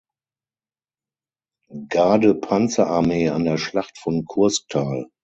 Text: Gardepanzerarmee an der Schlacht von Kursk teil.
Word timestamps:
Gardepanzerarmee 1.89 3.29
an 3.29 3.45
der 3.45 3.59
Schlacht 3.59 3.99
von 3.99 4.25
Kursk 4.25 4.67
teil. 4.69 5.11